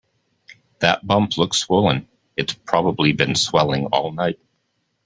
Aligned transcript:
That 0.79 1.05
bump 1.05 1.37
looks 1.37 1.59
swollen. 1.59 2.07
It's 2.35 2.53
probably 2.55 3.13
been 3.13 3.35
swelling 3.35 3.85
all 3.91 4.11
night. 4.11 4.39